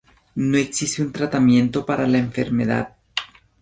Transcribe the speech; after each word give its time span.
No 0.33 0.57
existe 0.57 1.03
un 1.03 1.11
tratamiento 1.11 1.85
para 1.85 2.07
la 2.07 2.17
enfermedad. 2.17 2.95